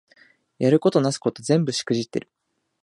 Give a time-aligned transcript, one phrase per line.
[0.57, 2.27] やることなすこと全部しくじってる